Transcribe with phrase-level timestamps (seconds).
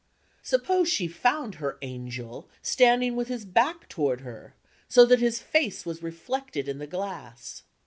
[0.41, 4.55] Suppose she found her angel standing with his back toward her,
[4.89, 7.61] so that his face was reflected in the glass.